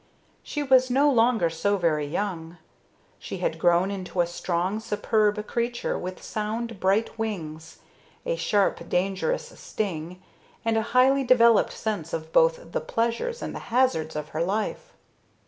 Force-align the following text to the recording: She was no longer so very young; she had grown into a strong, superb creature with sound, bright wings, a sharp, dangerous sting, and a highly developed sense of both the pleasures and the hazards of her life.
She 0.41 0.63
was 0.63 0.89
no 0.89 1.11
longer 1.11 1.47
so 1.51 1.77
very 1.77 2.07
young; 2.07 2.57
she 3.19 3.37
had 3.37 3.59
grown 3.59 3.91
into 3.91 4.19
a 4.21 4.25
strong, 4.25 4.79
superb 4.79 5.45
creature 5.45 5.95
with 5.95 6.23
sound, 6.23 6.79
bright 6.79 7.19
wings, 7.19 7.77
a 8.25 8.35
sharp, 8.35 8.89
dangerous 8.89 9.49
sting, 9.59 10.19
and 10.65 10.75
a 10.75 10.81
highly 10.97 11.23
developed 11.23 11.73
sense 11.73 12.13
of 12.13 12.33
both 12.33 12.71
the 12.71 12.81
pleasures 12.81 13.43
and 13.43 13.53
the 13.53 13.59
hazards 13.69 14.15
of 14.15 14.29
her 14.29 14.41
life. 14.43 14.93